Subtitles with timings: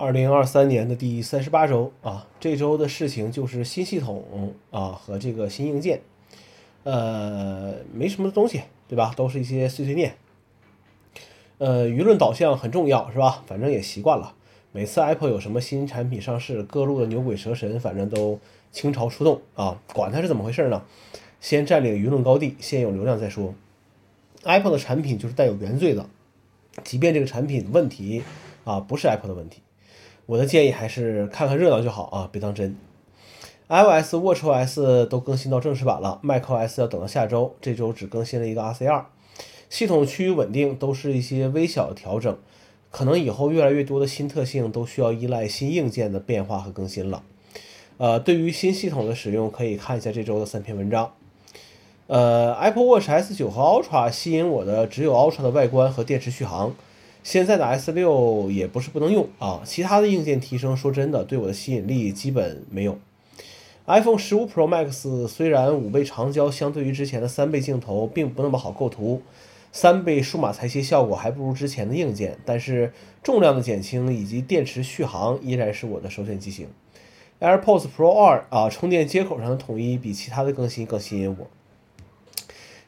[0.00, 6.00] 二零二三年的第三十八周啊，这周的事情就是新系统啊和这个新硬件，
[6.84, 9.12] 呃，没什么东西，对吧？
[9.14, 10.14] 都是一些碎碎念。
[11.58, 13.44] 呃，舆论导向很重要，是吧？
[13.46, 14.34] 反正也习惯了，
[14.72, 18.40] 每次 Apple 有什么新产品上市，各路的牛鬼蛇神反正都
[18.72, 20.82] 倾巢出动啊，管它是怎么回事呢？
[21.42, 23.54] 先占领舆论高地，先有流量再说。
[24.44, 26.08] Apple 的产品就是带有原罪的，
[26.84, 28.22] 即便这个产品问题
[28.64, 29.60] 啊不是 Apple 的问题。
[30.30, 32.76] 我的建议还是看看热闹就好啊，别当真。
[33.66, 39.06] iOS、watchOS 都更新到正式版了，macOS 要等到下周，这周只更新了一个 RC2，
[39.68, 42.38] 系统趋于稳定，都是一些微小的调整，
[42.92, 47.24] 可能以后越来越多的新特性都需要依赖新硬件的变化和更新了。
[47.96, 51.12] 呃，对于新系统的使用，可以看一下这周的三篇文章。
[52.06, 56.76] 呃，Apple Watch S9 和 Ultra 吸引我的只有 Ultra 的外观和电池续航。
[57.22, 62.98] 现在的 S 六也不是不能用啊，其他的硬件提升，说真的，对我的吸引力基本没有。
[63.86, 69.22] iPhone 十五 Pro Max 虽然五倍长焦相对于之前的三倍镜头并不那么好构图，
[69.72, 72.92] 三倍数码裁切效果还不如之前的硬件，但是
[73.22, 76.68] 重量的减轻以及电池续航依然是我的首选机型。
[77.40, 81.46] AirPods Pro 二啊，充电接口上的统一比其他的更新更吸引我。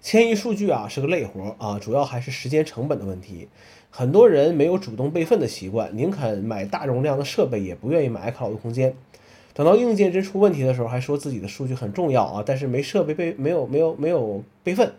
[0.02, 3.46] 迁移数据啊是个累活啊，主要还是时间成本的问题。
[3.88, 8.96] 很多人没有主动备份的习惯，宁肯买大容量的设备，也不愿意买 iCloud 空间。
[9.54, 14.92] 等到硬件真出问题的时候，还说自己的数据很重要啊，但是没设备备，没有没有没有备份，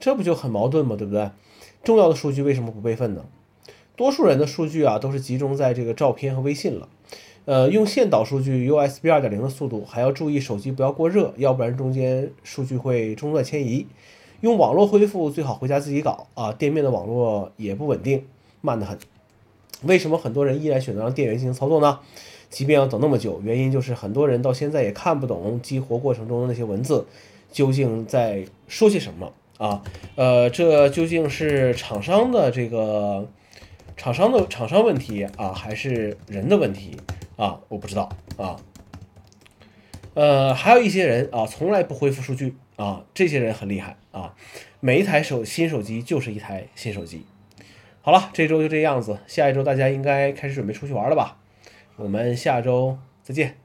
[0.00, 0.96] 这不就很矛盾吗？
[0.96, 1.30] 对不对？
[1.84, 3.24] 重要的数据为什么不备份呢？
[3.94, 6.88] 多数人的数据啊都是集中在这个照片和微信了。
[7.44, 13.86] 呃，用线导数据 USB 2.0的速度，还要注意手机不要过热，要不然中间数据会中断迁移。
[14.42, 18.26] 用网络恢复最好回家自己搞啊，店面的网络也不稳定，
[18.60, 18.98] 慢得很。
[19.84, 22.00] 为什么很多人依然选择让店员进行操作呢？
[22.50, 27.06] 即便要等那么久，原因就是很多人到现在也看不懂激活过程中的那些文字
[27.52, 29.80] 究竟在说些什么啊？
[30.16, 33.28] 呃，这究竟是厂商的这个
[33.96, 36.96] 厂商的厂商问题啊，还是人的问题
[37.36, 37.60] 啊？
[37.68, 38.56] 我不知道啊。
[40.14, 42.56] 呃，还有一些人啊，从来不恢复数据。
[42.76, 44.34] 啊，这些人很厉害啊！
[44.80, 47.24] 每一台手新手机就是一台新手机。
[48.00, 51.36] 好了，这周就这样子，下一周大家应该开始准备出去玩了吧？
[51.96, 53.61] 我们下周再见。